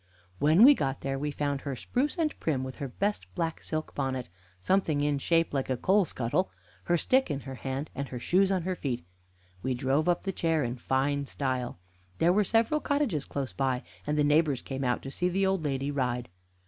[0.39, 3.93] When we got there we found her spruce and prim with her best black silk
[3.93, 6.49] bonnet, something in shape like a coal scuttle,
[6.85, 9.05] her stick in her hand, and her shoes on her feet.
[9.61, 11.77] We drove up the chair in fine style.
[12.17, 15.63] There were several cottages close by, and the neighbors came out to see the old
[15.63, 16.29] lady ride.